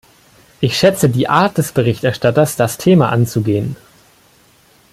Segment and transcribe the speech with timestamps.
[0.61, 3.75] Ich schätze die Art des Berichterstatters, das Thema anzugehen.